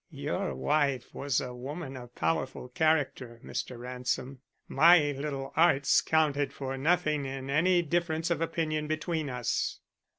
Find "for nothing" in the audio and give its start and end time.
6.51-7.25